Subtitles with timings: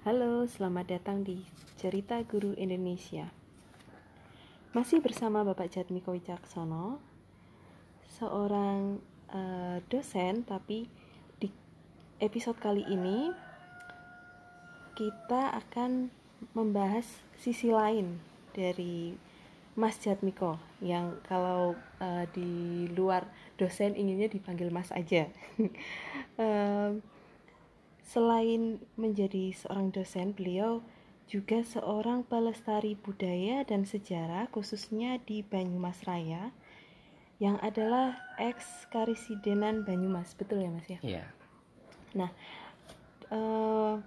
[0.00, 1.44] Halo, selamat datang di
[1.76, 3.28] Cerita Guru Indonesia.
[4.72, 6.96] Masih bersama Bapak Jatmiko Wicaksono,
[8.08, 8.96] seorang
[9.28, 10.88] uh, dosen, tapi
[11.36, 11.52] di
[12.16, 13.28] episode kali ini
[14.96, 16.08] kita akan
[16.56, 17.04] membahas
[17.36, 18.24] sisi lain
[18.56, 19.12] dari
[19.76, 23.28] Mas Jatmiko yang kalau uh, di luar
[23.60, 25.28] dosen inginnya dipanggil Mas aja.
[26.40, 26.96] uh,
[28.10, 30.82] Selain menjadi seorang dosen, beliau
[31.30, 36.50] juga seorang pelestari budaya dan sejarah khususnya di Banyumas Raya
[37.38, 40.98] yang adalah ex Karisidenan Banyumas, betul ya Mas ya?
[41.06, 41.24] Iya.
[42.18, 42.34] Nah,
[43.30, 44.02] uh,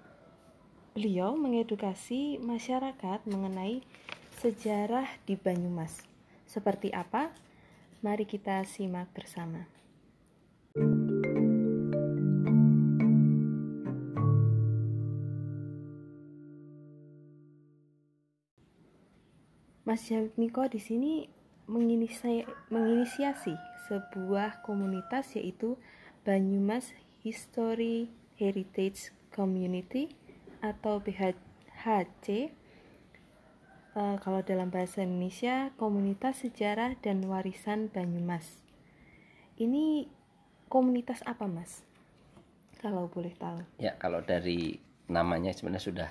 [0.91, 3.87] beliau mengedukasi masyarakat mengenai
[4.43, 6.03] sejarah di Banyumas.
[6.43, 7.31] Seperti apa?
[8.03, 9.63] Mari kita simak bersama.
[19.93, 21.29] Mas Jamiko di sini
[21.69, 23.53] menginisiasi,
[23.85, 25.77] sebuah komunitas yaitu
[26.25, 30.09] Banyumas History Heritage Community
[30.65, 32.49] atau BHC.
[33.93, 38.65] Uh, kalau dalam bahasa Indonesia, Komunitas Sejarah dan Warisan Banyumas.
[39.61, 40.09] Ini
[40.73, 41.85] komunitas apa, Mas?
[42.81, 43.61] Kalau boleh tahu.
[43.77, 46.09] Ya, kalau dari namanya sebenarnya sudah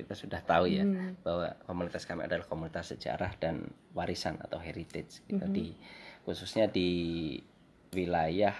[0.00, 1.20] kita sudah tahu ya hmm.
[1.20, 5.54] bahwa komunitas kami adalah komunitas sejarah dan warisan atau heritage gitu hmm.
[5.54, 5.76] di
[6.24, 6.88] khususnya di
[7.92, 8.54] wilayah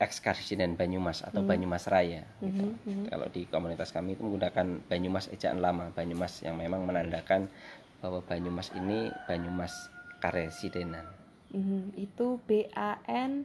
[0.00, 1.50] ekskarsidenan Banyumas atau hmm.
[1.52, 2.72] Banyumas Raya gitu.
[2.72, 2.80] Hmm.
[2.88, 3.06] Hmm.
[3.12, 7.52] Kalau di komunitas kami itu menggunakan Banyumas ejaan lama, Banyumas yang memang menandakan
[8.00, 9.92] bahwa Banyumas ini Banyumas
[10.24, 11.04] Karesidenan.
[11.52, 11.92] Hmm.
[12.00, 13.44] Itu B A N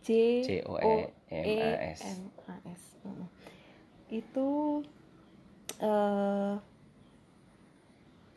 [0.00, 0.16] J
[0.64, 1.44] O E M
[2.48, 2.96] A S.
[3.04, 3.28] Hmm.
[4.08, 4.80] Itu
[5.80, 6.56] uh,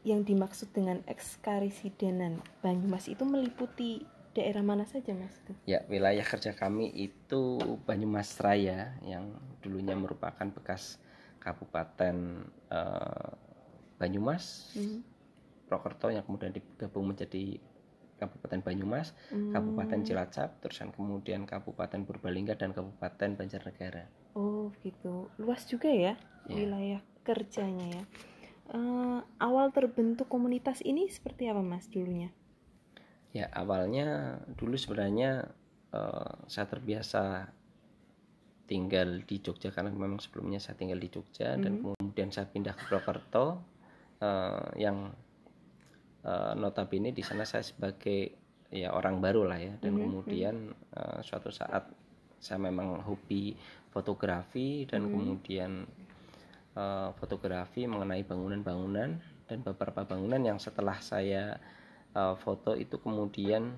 [0.03, 4.03] yang dimaksud dengan ekskarisidenan Banyumas itu meliputi
[4.35, 5.38] daerah mana saja mas?
[5.63, 9.31] Ya wilayah kerja kami itu Banyumas Raya yang
[9.63, 11.00] dulunya merupakan bekas
[11.40, 13.31] kabupaten uh,
[14.01, 15.00] Banyumas, mm -hmm.
[15.69, 17.62] Prokerto yang kemudian digabung menjadi
[18.18, 19.51] Kabupaten Banyumas, mm.
[19.51, 24.06] Kabupaten Cilacap, terusan kemudian Kabupaten Purbalingga dan Kabupaten Banjarnegara.
[24.38, 26.16] Oh gitu, luas juga ya,
[26.50, 26.56] ya.
[26.56, 28.03] wilayah kerjanya ya.
[28.74, 32.31] Uh, awal terbentuk komunitas ini seperti apa mas dulunya?
[33.35, 35.51] Ya awalnya dulu sebenarnya
[35.91, 37.50] uh, saya terbiasa
[38.63, 41.63] tinggal di Jogja karena memang sebelumnya saya tinggal di Jogja mm -hmm.
[41.63, 43.59] dan kemudian saya pindah ke Purwokerto
[44.24, 45.12] uh, yang
[46.25, 48.35] uh, notabene di sana saya sebagai
[48.73, 50.03] ya orang baru lah ya dan mm -hmm.
[50.09, 50.56] kemudian
[50.97, 51.85] uh, suatu saat
[52.41, 53.53] saya memang hobi
[53.94, 55.13] fotografi dan mm -hmm.
[55.13, 55.72] kemudian
[56.75, 59.09] uh, fotografi mengenai bangunan-bangunan
[59.45, 61.62] dan beberapa bangunan yang setelah saya
[62.17, 63.75] uh, foto itu kemudian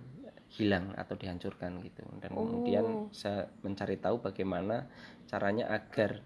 [0.56, 2.48] hilang atau dihancurkan gitu dan oh.
[2.48, 4.88] kemudian saya mencari tahu bagaimana
[5.28, 6.24] caranya agar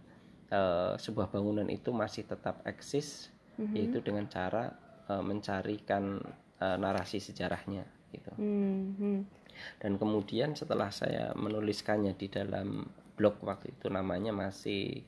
[0.53, 3.73] uh, sebuah bangunan itu masih tetap eksis mm-hmm.
[3.73, 4.77] yaitu dengan cara
[5.09, 6.21] uh, mencarikan
[6.61, 7.83] uh, narasi sejarahnya
[8.13, 9.17] gitu mm-hmm.
[9.81, 12.85] dan kemudian setelah saya menuliskannya di dalam
[13.17, 15.03] blog waktu itu namanya masih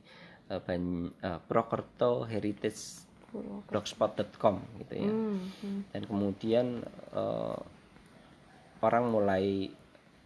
[0.51, 3.07] uh, ban, uh, Prokerto Heritage
[3.71, 5.79] blogspot.com gitu ya mm -hmm.
[5.95, 6.67] dan kemudian
[7.15, 7.55] uh,
[8.83, 9.71] orang mulai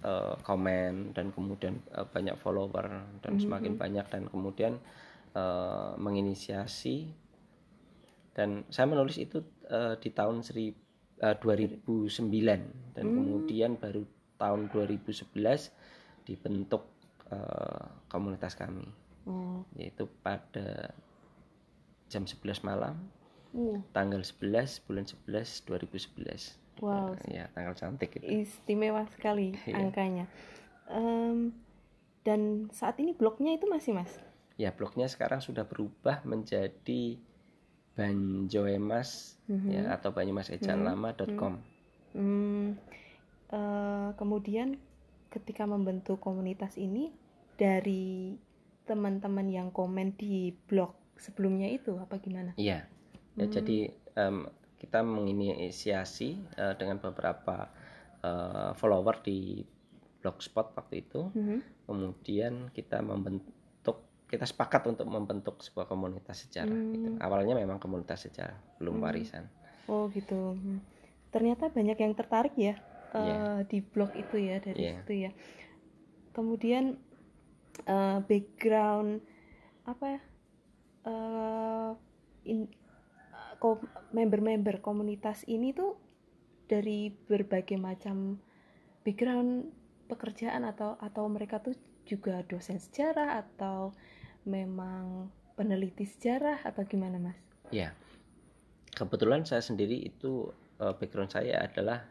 [0.02, 3.44] uh, komen dan kemudian uh, banyak follower dan mm -hmm.
[3.46, 4.74] semakin banyak dan kemudian
[5.38, 7.13] uh, menginisiasi
[8.36, 10.74] dan saya menulis itu uh, di tahun seri,
[11.22, 11.86] uh, 2009
[12.96, 13.16] dan mm.
[13.16, 14.03] kemudian baru
[14.36, 15.31] tahun 2011
[16.28, 16.84] dibentuk
[17.31, 18.86] uh, komunitas kami
[19.30, 19.64] oh.
[19.78, 20.92] yaitu pada
[22.09, 22.96] jam 11 malam
[23.54, 23.80] uh.
[23.94, 29.75] tanggal 11 bulan 11 2011 wow ya tanggal cantik itu istimewa sekali iya.
[29.80, 30.25] angkanya
[30.90, 31.54] um,
[32.25, 34.12] dan saat ini blognya itu masih mas
[34.56, 37.19] ya blognya sekarang sudah berubah menjadi
[37.95, 39.69] banjoemas mm -hmm.
[39.71, 41.63] ya atau banyumasejanlama.com mm
[42.13, 42.19] -hmm.
[42.19, 42.68] mm,
[43.56, 44.75] uh, kemudian
[45.31, 47.12] ketika membentuk komunitas ini
[47.59, 48.36] dari
[48.86, 52.53] teman-teman yang komen di blog sebelumnya itu apa gimana?
[52.56, 52.86] Iya.
[53.36, 53.51] Ya, hmm.
[53.51, 53.77] Jadi
[54.15, 54.48] um,
[54.80, 57.68] kita menginisiasi uh, dengan beberapa
[58.24, 59.63] uh, follower di
[60.24, 61.27] blogspot waktu itu.
[61.36, 61.59] Hmm.
[61.83, 63.51] Kemudian kita membentuk
[64.25, 66.74] kita sepakat untuk membentuk sebuah komunitas sejarah.
[66.74, 66.94] Hmm.
[66.94, 67.10] Gitu.
[67.22, 69.06] Awalnya memang komunitas sejarah, belum hmm.
[69.06, 69.45] warisan.
[69.86, 70.57] Oh gitu.
[70.57, 70.81] Hmm.
[71.30, 72.80] Ternyata banyak yang tertarik ya
[73.13, 73.57] uh, eh, yeah.
[73.69, 74.95] di blog itu ya dari yeah.
[75.01, 75.31] situ ya.
[76.33, 76.98] Kemudian
[77.88, 79.22] uh, background
[79.86, 80.22] apa ya
[81.06, 81.92] eh,
[82.50, 82.74] in-
[83.62, 85.95] ko- member-member komunitas ini tuh
[86.66, 88.42] dari berbagai macam
[89.06, 89.69] background
[90.10, 93.92] pekerjaan atau atau mereka tuh juga dosen sejarah atau
[94.46, 97.38] memang peneliti sejarah atau gimana mas?
[97.74, 97.92] Ya,
[98.94, 102.04] kebetulan saya sendiri itu eh, background saya adalah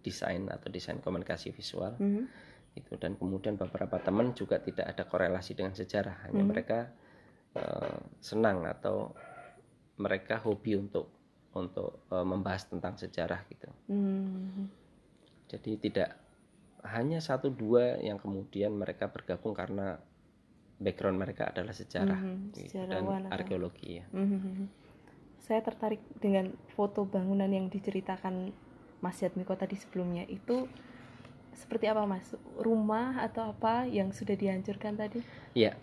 [0.00, 2.24] desain atau desain komunikasi visual Mhm.
[2.78, 6.50] itu dan kemudian beberapa teman juga tidak ada korelasi dengan sejarah hanya Hmm.
[6.50, 6.78] mereka
[7.50, 9.10] eh, senang atau
[9.98, 11.10] mereka hobi untuk
[11.50, 14.70] untuk eh, membahas tentang sejarah gitu Hmm.
[15.50, 16.10] jadi tidak
[16.84, 20.00] hanya satu dua yang kemudian mereka bergabung karena
[20.80, 24.68] background mereka adalah sejarah Mhm, gitu, sejarawan dan atau- arkeologi ya Mhm.
[25.40, 28.52] Saya tertarik dengan foto bangunan yang diceritakan
[29.00, 30.68] Mas Jatmiko tadi sebelumnya itu
[31.56, 32.32] seperti apa Mas?
[32.60, 35.20] Rumah atau apa yang sudah dihancurkan tadi?
[35.56, 35.74] Ya,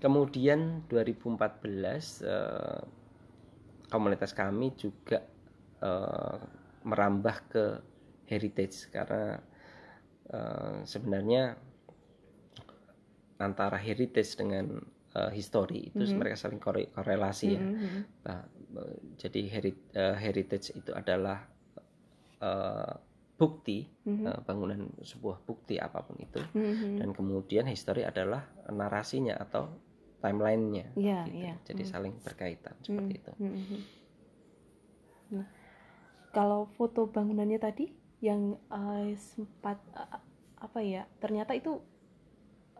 [0.00, 2.80] kemudian 2014 eh,
[3.88, 5.22] komunitas kami juga
[5.80, 6.38] eh,
[6.82, 7.64] merambah ke
[8.26, 9.38] heritage karena
[10.30, 11.56] eh, sebenarnya
[13.42, 14.78] antara heritage dengan
[15.12, 16.16] eh, history itu Mhm.
[16.16, 17.60] mereka saling kore- korelasi ya.
[17.60, 18.00] Mhm.
[18.24, 18.40] Nah,
[18.80, 21.42] eh, jadi heri- eh, heritage itu adalah
[22.42, 22.94] eh,
[23.38, 24.24] bukti Mhm.
[24.26, 26.98] eh, bangunan sebuah bukti apa pun itu Mhm.
[26.98, 29.70] dan kemudian history adalah narasinya atau
[30.22, 31.38] timelinenya Iya, gitu.
[31.38, 31.54] iya.
[31.66, 31.90] jadi Mhm.
[31.90, 33.20] saling berkaitan seperti Mhm.
[33.22, 33.78] itu Mhm.
[35.32, 35.46] Nah,
[36.34, 37.86] kalau foto bangunannya tadi
[38.22, 38.40] yang
[38.70, 40.20] eh, sempat eh,
[40.66, 41.02] apa ya?
[41.22, 41.72] Ternyata itu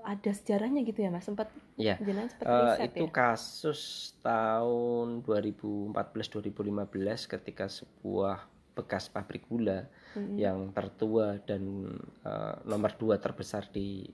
[0.02, 1.24] ada sejarahnya gitu ya Mas?
[1.28, 1.48] Sempat
[1.78, 3.08] ya jenengan sempat eh, riset itu ya?
[3.08, 3.80] kasus
[4.20, 8.38] tahun 2014-2015 ketika sebuah
[8.76, 10.36] bekas pabrik gula Mhm.
[10.36, 11.88] yang tertua dan
[12.24, 14.04] eh, nomor dua terbesar di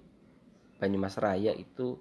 [0.79, 1.99] Banyumas Raya itu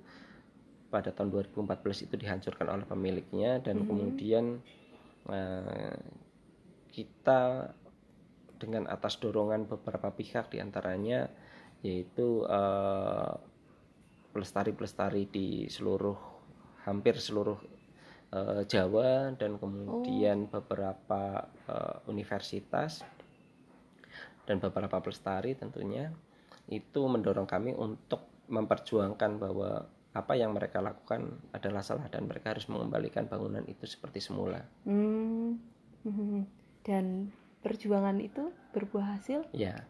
[0.93, 3.87] pada tahun 2014 itu dihancurkan oleh pemiliknya dan Mhm.
[3.89, 4.45] kemudian
[5.29, 5.97] eh,
[6.91, 7.73] kita
[8.57, 11.29] dengan atas dorongan beberapa pihak di antaranya
[11.85, 13.33] yaitu eh,
[14.33, 16.17] pelestari-pelestari di seluruh
[16.85, 17.57] hampir seluruh
[18.33, 23.05] eh, Jawa dan kemudian beberapa eh, universitas
[24.47, 26.09] dan beberapa pelestari tentunya
[26.67, 32.65] itu mendorong kami untuk memperjuangkan bahwa apa yang mereka lakukan adalah salah dan mereka harus
[32.71, 34.65] mengembalikan bangunan itu seperti semula.
[34.87, 35.61] Hmm.
[36.01, 36.41] Mhm.
[36.81, 37.29] Dan
[37.61, 39.47] perjuangan itu berbuah hasil?
[39.53, 39.85] Ya,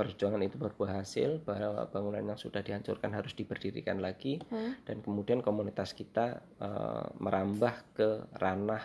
[0.00, 4.72] perjuangan itu berbuah hasil bahwa bangunan yang sudah dihancurkan harus diberdirikan lagi Hah?
[4.88, 8.08] dan kemudian komunitas kita eh, merambah ke
[8.40, 8.84] ranah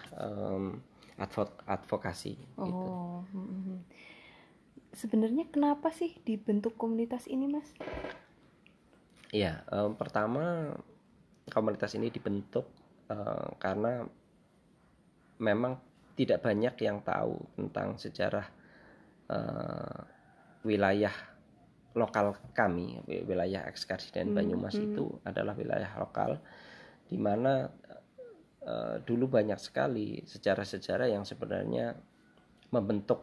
[1.16, 2.88] advo- advokasi gitu.
[2.92, 3.24] Oh.
[3.32, 3.80] mhm.
[4.96, 7.68] Sebenarnya kenapa sih dibentuk komunitas ini, Mas?
[9.36, 10.72] Iya, em, pertama
[11.52, 12.64] komunitas ini dibentuk
[13.12, 14.08] eh, karena
[15.40, 15.76] memang
[16.16, 18.48] tidak banyak yang tahu tentang sejarah
[19.30, 20.00] eh,
[20.66, 21.14] wilayah
[21.96, 24.84] lokal kami, wi- wilayah Ekskarsi dan Hmm, Banyumas hmm.
[24.84, 26.40] itu adalah wilayah lokal
[27.08, 27.70] di mana
[28.66, 31.96] eh, dulu banyak sekali sejarah-sejarah yang sebenarnya
[32.74, 33.22] membentuk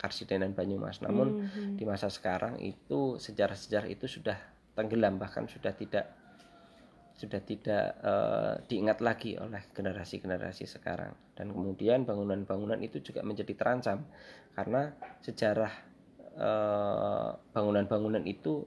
[0.00, 0.98] Karsiden dan Banyumas.
[0.98, 1.78] Namun Mhm.
[1.78, 4.34] di masa sekarang itu sejarah-sejarah itu sudah
[4.74, 6.10] tenggelam bahkan sudah tidak
[7.16, 14.02] sudah tidak eh, diingat lagi oleh generasi-generasi sekarang dan kemudian bangunan-bangunan itu juga menjadi terancam
[14.56, 14.90] karena
[15.20, 15.72] sejarah
[16.36, 18.64] eh, bangunan-bangunan itu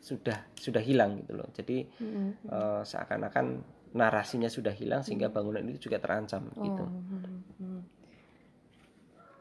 [0.00, 2.30] sudah sudah hilang gitu loh jadi Mhm.
[2.46, 3.46] eh, seakan-akan
[3.96, 7.24] narasinya sudah hilang sehingga bangunan itu juga terancam gitu Oh, mhm,
[7.58, 7.80] mhm.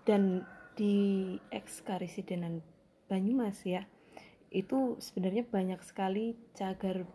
[0.06, 0.46] Dan
[0.78, 0.96] di
[1.50, 2.62] Ekskarisidenan
[3.10, 3.86] Banyumas ya,
[4.50, 7.06] itu sebenarnya banyak sekali cagar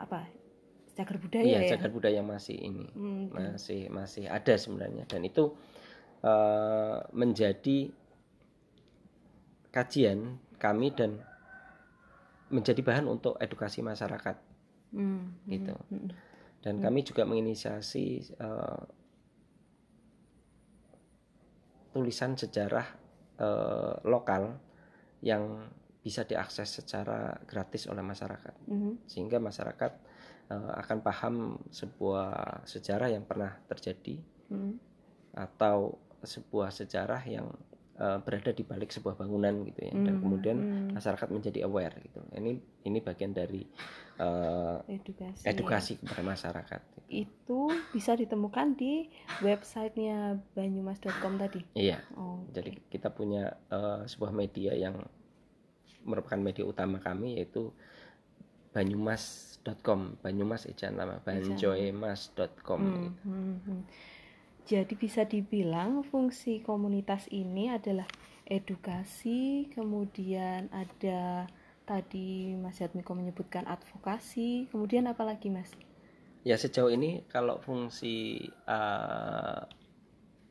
[0.00, 0.24] apa?
[0.96, 1.68] Cagar budaya iya ya.
[1.76, 5.54] cagar budaya masih ini Hmm, masih masih ada sebenarnya dan itu
[6.24, 7.88] eh, menjadi
[9.70, 11.22] kajian kami dan
[12.50, 14.36] menjadi bahan untuk edukasi masyarakat
[14.92, 15.00] hmm,
[15.46, 15.74] hmm, gitu.
[15.94, 16.08] hmm.
[16.60, 16.82] dan Hmm.
[16.84, 18.82] kami juga menginisiasi eh,
[21.94, 22.86] tulisan sejarah
[23.38, 24.58] eh, lokal
[25.22, 29.04] yang bisa diakses secara gratis oleh masyarakat Mhm.
[29.06, 29.92] sehingga masyarakat
[30.48, 31.34] eh, akan paham
[31.70, 32.30] sebuah
[32.64, 34.82] sejarah yang pernah terjadi Hmm.
[35.32, 37.46] atau sebuah sejarah yang
[37.96, 40.90] eh, berada di balik sebuah bangunan gitu ya dan Hmm, kemudian hmm.
[40.90, 43.60] masyarakat menjadi aware gitu ini ini bagian dari
[44.16, 45.44] eh, edukasi.
[45.44, 45.52] ya.
[45.52, 49.04] edukasi kepada masyarakat Itu bisa ditemukan di
[49.40, 51.60] websitenya banyumas.com tadi.
[51.74, 54.96] iya Oh, jadi kita punya eh, sebuah media yang
[56.06, 57.72] merupakan media utama kami yaitu
[58.70, 63.08] banyumas.com banyumas ejaan lama banjoemas.com Hmm, gitu.
[63.26, 63.82] hmm, hmm.
[64.70, 68.06] Jadi bisa dibilang fungsi komunitas ini adalah
[68.46, 71.50] edukasi, kemudian ada
[71.82, 75.74] tadi Mas Yatmiko menyebutkan advokasi, kemudian apa lagi Mas?
[76.40, 79.60] ya sejauh ini kalau fungsi uh,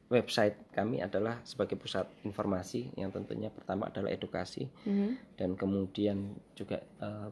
[0.09, 6.81] website kami adalah sebagai pusat informasi yang tentunya pertama adalah edukasi Hmm, dan kemudian juga
[6.99, 7.29] uh,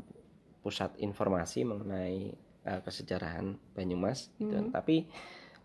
[0.62, 2.38] pusat informasi mengenai
[2.69, 4.53] uh, kesejarahan Banyumas gitu.
[4.53, 4.72] Mhm.
[4.72, 5.10] Tapi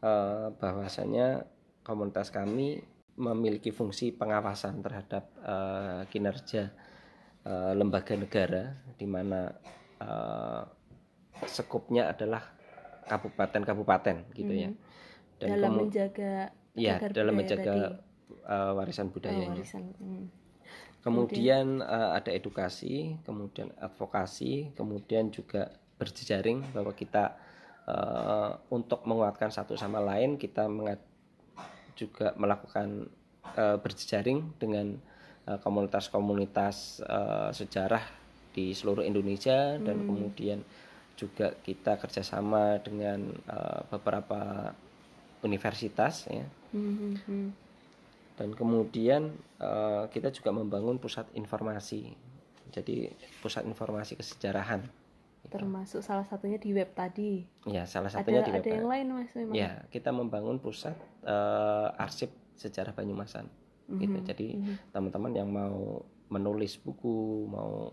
[0.00, 1.44] uh, bahwasanya
[1.84, 2.80] komunitas kami
[3.12, 6.72] memiliki fungsi pengawasan terhadap uh, kinerja
[7.44, 9.52] uh, lembaga negara di mana
[10.00, 10.64] uh,
[11.44, 12.40] sekupnya adalah
[13.04, 14.70] kabupaten-kabupaten gitu ya.
[14.72, 14.78] Mhm.
[15.42, 18.48] Dan dalam menjaga ya dalam budaya menjaga tadi.
[18.48, 19.60] uh, warisan Oh, budayanya.
[19.60, 19.84] warisan.
[20.00, 20.26] Hmm.
[21.02, 27.34] Kemudian eh, ada edukasi, kemudian advokasi, kemudian juga berjejaring bahwa kita
[27.90, 30.70] eh, untuk menguatkan satu sama lain kita
[31.98, 33.10] juga melakukan
[33.58, 34.94] eh, berjejaring dengan
[35.50, 38.06] eh, komunitas-komunitas eh, sejarah
[38.54, 40.62] di seluruh Indonesia dan kemudian
[41.18, 44.70] juga kita kerjasama dengan eh, beberapa
[45.42, 47.48] universitas ya Hmm, hmm, hmm.
[48.34, 49.22] dan kemudian
[49.58, 52.16] eh, kita juga membangun pusat informasi
[52.72, 54.80] jadi pusat informasi kesejarahan
[55.42, 57.42] Termasuk salah satunya di web tadi.
[57.66, 59.52] ya salah Ada satunya di ada web yang lain Mas memang.
[59.52, 63.50] ya kita membangun pusat eh, arsip sejarah Banyumasan
[63.92, 64.74] gitu Mhm, jadi mhm.
[64.94, 67.92] teman-teman yang mau menulis buku mau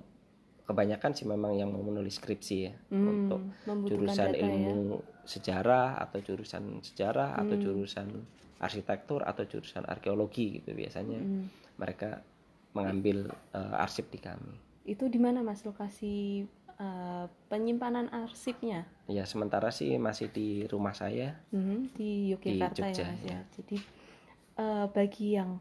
[0.69, 3.41] kebanyakan sih memang yang mau menulis skripsi ya Hmm, untuk
[3.89, 4.45] jurusan data ya.
[4.45, 7.63] ilmu sejarah atau jurusan sejarah atau Hmm.
[7.65, 8.07] jurusan
[8.61, 11.49] arsitektur atau jurusan arkeologi gitu biasanya Hmm.
[11.81, 12.21] mereka
[12.77, 14.53] mengambil eh, arsip di kami.
[14.85, 16.45] Itu di mana Mas lokasi
[16.79, 18.85] eh, penyimpanan arsipnya?
[19.09, 21.33] Ya sementara sih masih di rumah saya.
[21.49, 23.33] Mhm, di Yogyakarta Jogja, ya Mas ya.
[23.33, 23.39] ya.
[23.57, 23.77] Jadi
[24.61, 25.57] eh, bagi yang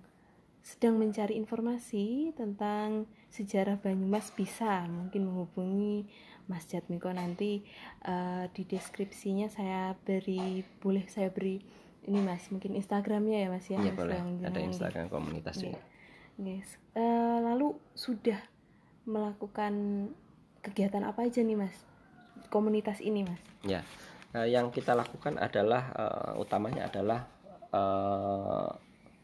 [0.60, 6.04] sedang mencari informasi tentang sejarah Banyumas bisa mungkin menghubungi
[6.46, 7.60] Mas Jatmiko nanti
[8.02, 11.60] eh, di deskripsinya saya beri boleh saya beri
[12.04, 14.20] ini Mas mungkin Instagramnya ya Mas ya Ya Mas boleh.
[14.42, 15.72] Ada Instagram komunitas Iya.
[15.72, 15.80] juga.
[16.38, 18.38] Guys, Eh, lalu sudah
[19.04, 19.72] melakukan
[20.60, 21.74] kegiatan apa aja nih Mas?
[22.48, 23.42] Komunitas ini Mas?
[23.62, 23.82] Ya.
[24.32, 27.28] Eh, yang kita lakukan adalah eh, utamanya adalah
[27.68, 28.70] eh,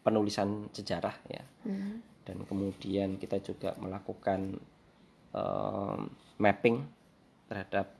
[0.05, 1.43] penulisan sejarah ya.
[1.65, 1.93] Mhm.
[2.25, 4.61] Dan kemudian kita juga melakukan
[5.35, 5.99] eh,
[6.39, 6.79] mapping
[7.51, 7.91] terhadap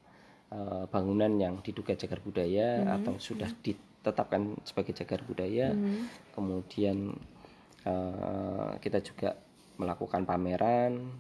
[0.55, 2.95] eh, bangunan yang diduga cagar budaya Mhm.
[3.01, 5.73] atau sudah ditetapkan sebagai cagar budaya.
[5.75, 6.31] Mhm.
[6.31, 7.11] kemudian
[7.85, 9.35] eh, kita juga
[9.81, 11.11] melakukan pameran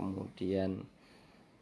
[0.00, 0.80] kemudian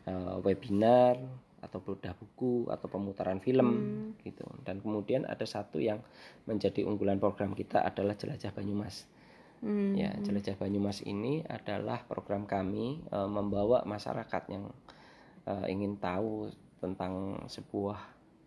[0.06, 1.18] eh, webinar
[1.58, 4.22] atau bedah buku atau pemutaran film Hmm.
[4.22, 5.98] gitu dan kemudian ada satu yang
[6.44, 9.06] menjadi unggulan program kita adalah jelajah Banyumas
[9.58, 9.90] Hmm.
[9.92, 14.70] ya jelajah Banyumas ini adalah program kami eh, membawa masyarakat yang
[15.44, 16.46] eh, ingin tahu
[16.78, 17.98] tentang sebuah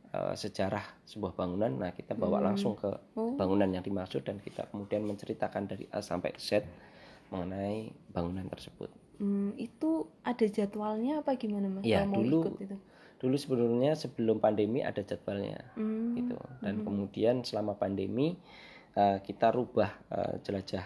[0.09, 2.47] eh, sejarah sebuah bangunan nah kita bawa Hmm.
[2.47, 3.35] langsung ke Oh.
[3.35, 6.63] bangunan yang dimaksud dan kita kemudian menceritakan dari A sampai Z
[7.27, 8.91] mengenai bangunan tersebut.
[9.15, 11.85] Hmm, itu ada jadwalnya apa gimana mas?
[11.85, 12.77] Ya, Kalau mau dulu ikut itu?
[13.21, 16.33] Dulu sebelumnya sebelum pandemi ada jadwalnya Hmm, gitu.
[16.57, 18.33] Dan kemudian selama pandemi
[18.97, 20.85] eh, kita rubah eh, jelajah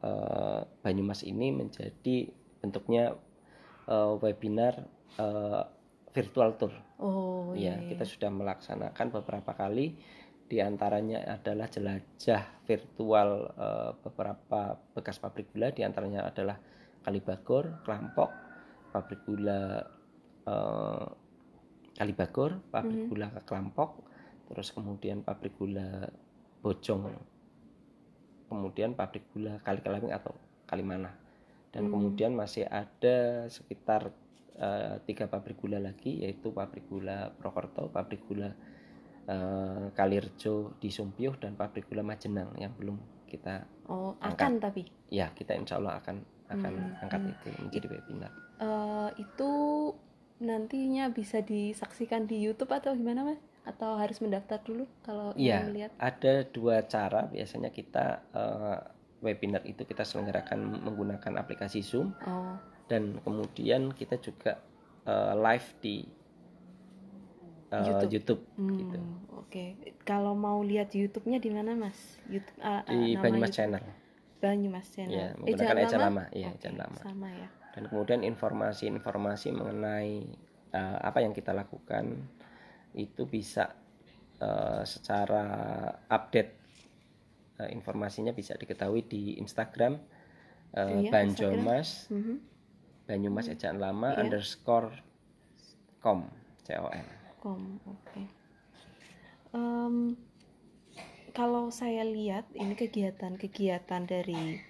[0.00, 2.32] eh, Banyumas ini menjadi
[2.64, 3.12] bentuknya
[3.84, 4.88] eh, webinar
[5.20, 5.62] eh,
[6.16, 6.72] virtual tour.
[6.96, 7.92] Oh ya, iya.
[7.92, 9.92] kita sudah melaksanakan beberapa kali
[10.44, 16.56] di antaranya adalah jelajah virtual eh, beberapa bekas pabrik gula di antaranya adalah
[17.04, 18.32] Kalibagor, Klampok,
[18.96, 19.84] pabrik gula
[20.48, 21.06] eh,
[21.94, 23.08] Kalibagor, pabrik Mhm.
[23.08, 24.02] gula Klampok,
[24.50, 26.10] terus kemudian pabrik gula
[26.58, 27.06] Bojong,
[28.48, 30.34] kemudian pabrik gula Kalikalawing atau
[30.66, 31.12] Kalimana,
[31.70, 31.92] dan Hmm.
[31.92, 34.10] kemudian masih ada sekitar
[34.54, 38.54] eh, tiga pabrik gula lagi yaitu pabrik gula Prokerto, pabrik gula
[39.26, 42.94] eh, Kalirjo di Sumpiyuh dan pabrik gula Majenang yang belum
[43.26, 44.54] kita Oh angkat.
[44.54, 46.16] akan tapi ya kita insya Allah akan
[46.48, 47.32] akan Hmm, angkat hmm.
[47.34, 48.32] itu menjadi webinar.
[48.56, 49.50] eh, itu
[50.42, 53.40] nantinya bisa disaksikan di YouTube atau gimana mas?
[53.64, 55.90] Atau harus mendaftar dulu kalau Iya, ingin melihat?
[55.96, 58.78] ada dua cara biasanya kita eh,
[59.24, 64.60] webinar itu kita selenggarakan menggunakan aplikasi Zoom Oh dan kemudian kita juga
[65.08, 65.96] eh, live di
[67.72, 68.12] eh, YouTube.
[68.12, 68.98] YouTube, hmm, gitu
[69.32, 69.64] oke.
[70.04, 71.96] Kalau mau lihat YouTube-nya di mana mas?
[72.28, 73.56] YouTube ah, ah, di nama Banyumas YouTube.
[73.56, 73.84] Channel
[74.44, 75.16] Banyumas Channel.
[75.16, 77.48] ya menggunakan ejaan lama, ya Oke, ejaan lama Sama ya.
[77.74, 80.22] Dan kemudian informasi-informasi mengenai
[80.70, 82.22] uh, apa yang kita lakukan
[82.94, 83.74] itu bisa
[84.38, 85.46] uh, secara
[86.06, 86.54] update
[87.58, 89.98] uh, informasinya bisa diketahui di Instagram
[90.78, 92.36] uh, iya, Banjomas mm -hmm.
[93.04, 94.22] Banyumas ejaan lama iya.
[94.22, 94.94] underscore
[95.98, 96.30] com
[96.62, 96.88] com
[97.42, 98.24] com oke okay.
[99.50, 100.14] um,
[101.34, 104.62] kalau saya lihat ini kegiatan-kegiatan dari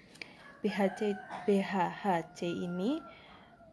[0.65, 1.13] BHC
[1.45, 2.97] BHHC ini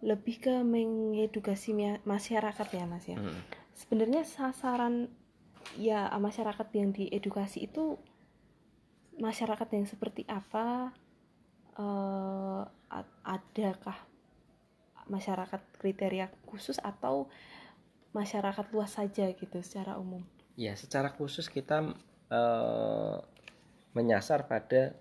[0.05, 1.73] lebih ke mengedukasi
[2.05, 3.41] masyarakat ya mas ya hmm.
[3.73, 5.09] sebenarnya sasaran
[5.81, 7.97] ya masyarakat yang diedukasi itu
[9.17, 10.93] masyarakat yang seperti apa
[11.81, 12.69] uh,
[13.25, 13.97] adakah
[15.09, 17.33] masyarakat kriteria khusus atau
[18.13, 20.21] masyarakat luas saja gitu secara umum
[20.61, 21.97] ya secara khusus kita
[22.29, 23.17] uh,
[23.97, 24.93] menyasar pada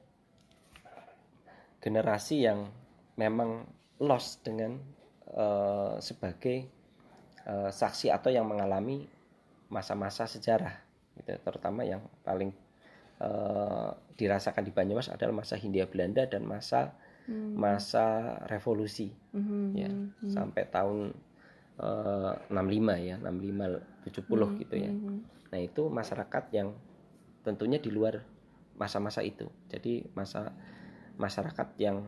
[1.82, 2.70] generasi yang
[3.18, 3.66] memang
[3.98, 4.78] lost dengan
[5.34, 6.70] uh, sebagai
[7.50, 9.10] uh, saksi atau yang mengalami
[9.72, 10.74] masa-masa sejarah
[11.18, 12.54] gitu terutama yang paling
[13.20, 16.94] uh, dirasakan di Banyumas adalah masa Hindia Belanda dan masa
[17.28, 17.56] hmm.
[17.58, 19.68] masa revolusi hmm.
[19.76, 20.32] ya hmm.
[20.32, 21.14] sampai tahun
[21.80, 24.54] uh, 65 ya 65 70 hmm.
[24.66, 25.20] gitu ya hmm.
[25.52, 26.76] nah itu masyarakat yang
[27.42, 28.22] tentunya di luar
[28.78, 30.54] masa-masa itu jadi masa
[31.22, 32.02] masyarakat yang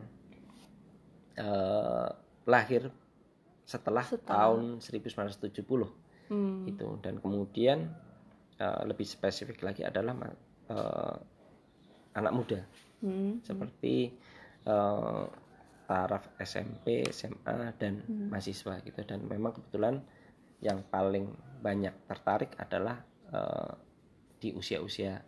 [1.38, 2.10] uh,
[2.44, 2.90] lahir
[3.64, 5.62] setelah, setelah tahun 1970
[6.28, 6.68] hmm.
[6.68, 7.88] itu dan kemudian
[8.58, 10.12] uh, lebih spesifik lagi adalah
[10.68, 11.16] uh,
[12.14, 12.60] anak muda
[13.00, 13.46] hmm.
[13.46, 14.12] seperti
[14.66, 15.24] uh,
[15.84, 18.32] taraf SMP, SMA dan hmm.
[18.32, 20.00] mahasiswa gitu dan memang kebetulan
[20.64, 21.28] yang paling
[21.60, 23.00] banyak tertarik adalah
[23.32, 23.72] uh,
[24.40, 25.20] di usia-usia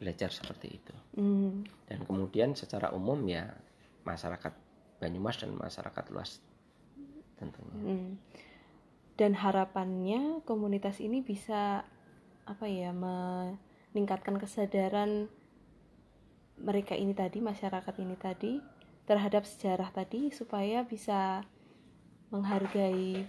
[0.00, 1.68] belajar seperti itu hmm.
[1.92, 3.52] dan kemudian secara umum ya
[4.08, 6.44] masyarakat Banyumas dan masyarakat luas
[7.40, 7.72] tentunya.
[7.72, 8.20] Hmm.
[9.16, 11.88] Dan harapannya komunitas ini bisa
[12.44, 15.32] apa ya meningkatkan kesadaran
[16.60, 18.60] mereka ini tadi masyarakat ini tadi
[19.08, 21.48] terhadap sejarah tadi supaya bisa
[22.28, 23.24] menghargai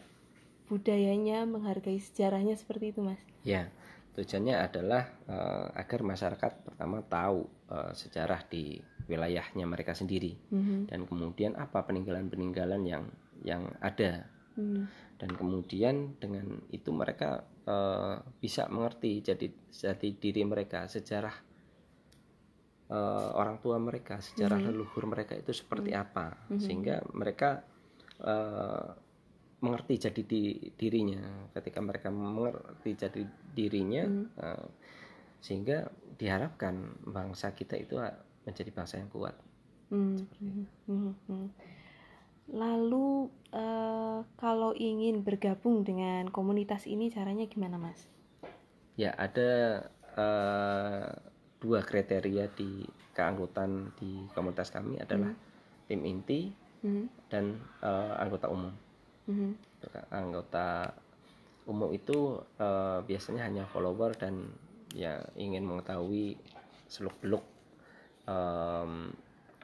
[0.68, 3.20] budayanya, menghargai sejarahnya seperti itu, Mas.
[3.48, 3.72] Ya,
[4.12, 8.76] tujuannya adalah uh, agar masyarakat pertama tahu uh, sejarah di
[9.08, 10.92] wilayahnya mereka sendiri mm-hmm.
[10.92, 13.08] dan kemudian apa peninggalan-peninggalan yang
[13.42, 14.28] yang ada
[14.60, 14.84] mm.
[15.16, 21.36] dan kemudian dengan itu mereka uh, bisa mengerti jadi jadi diri mereka sejarah
[22.92, 24.76] uh, orang tua mereka sejarah mm-hmm.
[24.76, 26.04] leluhur mereka itu seperti mm-hmm.
[26.04, 26.26] apa
[26.60, 27.64] sehingga mereka
[28.22, 28.92] uh,
[29.62, 30.42] mengerti jadi di,
[30.74, 33.22] dirinya ketika mereka mengerti jadi
[33.54, 34.26] dirinya mm.
[34.42, 34.68] uh,
[35.42, 37.98] sehingga diharapkan bangsa kita itu
[38.46, 39.34] menjadi bangsa yang kuat.
[39.90, 40.24] Hmm.
[40.40, 41.14] Hmm, hmm.
[41.28, 41.48] Hmm.
[42.54, 48.06] Lalu uh, kalau ingin bergabung dengan komunitas ini caranya gimana, Mas?
[48.96, 49.84] Ya ada
[50.16, 51.10] uh,
[51.58, 52.86] dua kriteria di
[53.18, 55.86] keanggotaan di komunitas kami adalah hmm.
[55.90, 56.42] tim inti
[56.86, 57.06] hmm.
[57.34, 58.72] dan uh, anggota umum.
[59.32, 59.54] Hmm.
[60.12, 60.92] Anggota
[61.70, 64.52] umum itu uh, biasanya hanya follower dan
[64.92, 66.36] ya ingin mengetahui
[66.92, 67.46] seluk beluk
[68.28, 69.08] um,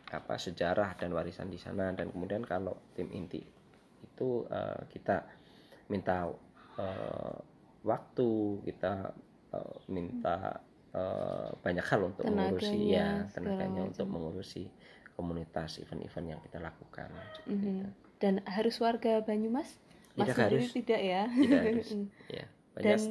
[0.07, 3.43] apa sejarah dan warisan di sana dan kemudian kalau tim inti
[3.99, 5.27] itu uh, kita
[5.91, 6.31] minta
[6.79, 7.35] uh,
[7.83, 8.29] waktu
[8.63, 9.11] kita
[9.51, 10.63] uh, minta
[10.95, 14.63] uh, banyak hal untuk tenaganya, mengurusi ya tenaganya untuk mengurusi
[15.19, 17.11] komunitas event-event yang kita lakukan
[17.43, 18.06] mm -hmm.
[18.17, 19.77] Dan harus warga Banyumas
[20.17, 21.89] Mas tidak harus tidak ya tidak harus
[22.29, 22.45] ya
[22.77, 23.01] banyak dan,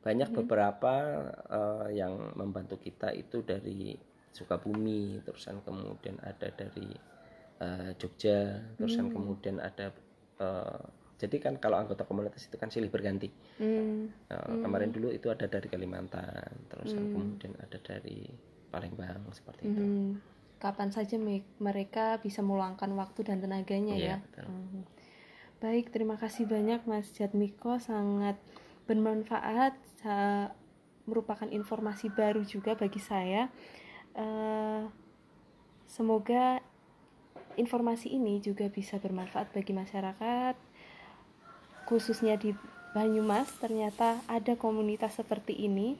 [0.00, 0.40] banyak mm -hmm.
[0.46, 0.94] beberapa
[1.50, 3.98] uh, yang membantu kita itu dari
[4.30, 6.86] Sukabumi terusan kemudian ada dari
[7.60, 9.14] uh, Jogja terusan hmm.
[9.14, 9.90] kemudian ada
[10.38, 10.80] uh,
[11.20, 13.28] jadi kan kalau anggota komunitas itu kan silih berganti
[13.60, 14.30] hmm.
[14.30, 14.62] Nah, hmm.
[14.64, 17.12] kemarin dulu itu ada dari Kalimantan terusan hmm.
[17.12, 18.30] kemudian ada dari
[18.70, 19.72] Palembang seperti hmm.
[19.74, 19.84] itu
[20.60, 21.16] kapan saja
[21.58, 24.16] mereka bisa meluangkan waktu dan tenaganya iya, ya.
[24.20, 24.46] betul.
[24.46, 24.84] Hmm.
[25.60, 28.36] baik terima kasih banyak Mas Jatmiko sangat
[28.84, 29.76] bermanfaat
[31.10, 33.50] merupakan informasi baru juga bagi saya.
[34.14, 34.86] Uh,
[35.90, 36.62] semoga
[37.58, 40.54] informasi ini juga bisa bermanfaat bagi masyarakat
[41.90, 42.54] khususnya di
[42.90, 43.50] Banyumas.
[43.58, 45.94] Ternyata ada komunitas seperti ini.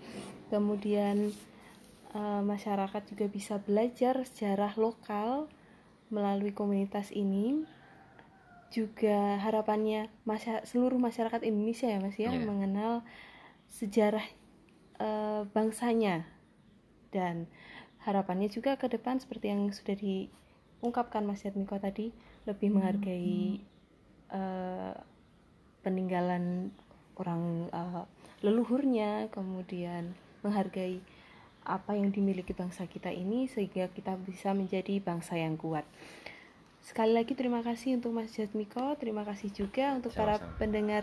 [0.51, 1.31] Kemudian
[2.15, 5.51] uh, masyarakat juga bisa belajar sejarah lokal
[6.11, 7.63] melalui komunitas ini
[8.71, 12.39] juga harapannya masya seluruh masyarakat Indonesia ya Mas ya yeah.
[12.39, 13.03] mengenal
[13.71, 14.23] sejarah
[15.03, 16.27] uh, bangsanya
[17.11, 17.51] dan
[18.07, 22.15] harapannya juga ke depan seperti yang sudah diungkapkan Mas Yatmiko tadi
[22.47, 23.67] lebih menghargai hmm.
[24.31, 24.95] uh,
[25.83, 26.71] peninggalan
[27.19, 28.07] orang uh,
[28.41, 31.03] leluhurnya kemudian menghargai
[31.65, 35.85] apa yang dimiliki bangsa kita ini sehingga kita bisa menjadi bangsa yang kuat.
[36.81, 40.41] Sekali lagi terima kasih untuk Mas Jatmiko, terima kasih juga untuk Sama-sama.
[40.41, 41.03] para pendengar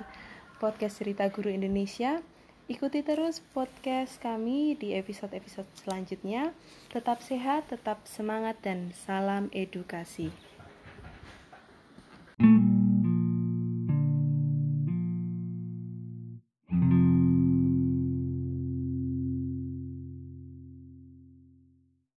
[0.58, 2.20] podcast Cerita Guru Indonesia.
[2.68, 6.52] Ikuti terus podcast kami di episode-episode selanjutnya.
[6.92, 10.34] Tetap sehat, tetap semangat dan salam edukasi.